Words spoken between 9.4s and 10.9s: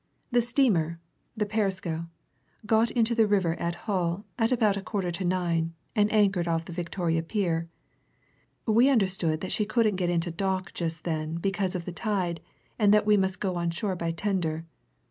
that she couldn't get into dock